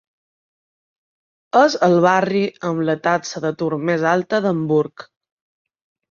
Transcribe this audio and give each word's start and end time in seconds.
És 1.59 1.73
el 1.87 1.97
barri 2.05 2.41
amb 2.69 2.81
la 2.87 2.95
taxa 3.07 3.41
d'atur 3.43 3.69
més 3.91 4.05
alta 4.13 4.41
d'Hamburg. 4.47 5.05